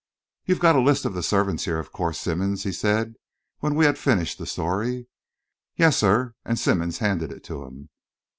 "You've 0.45 0.57
got 0.59 0.75
a 0.75 0.81
list 0.81 1.05
of 1.05 1.13
the 1.13 1.21
servants 1.21 1.65
here, 1.65 1.77
of 1.77 1.91
course, 1.91 2.19
Simmonds," 2.19 2.63
he 2.63 2.71
said, 2.71 3.13
when 3.59 3.75
we 3.75 3.85
had 3.85 3.99
finished 3.99 4.39
the 4.39 4.47
story. 4.47 5.05
"Yes, 5.75 5.95
sir," 5.95 6.33
and 6.43 6.57
Simmonds 6.57 6.97
handed 6.97 7.31
it 7.31 7.43
to 7.43 7.63
him. 7.65 7.89